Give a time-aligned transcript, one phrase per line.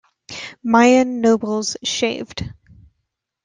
[0.63, 2.51] Mayan nobles shaved.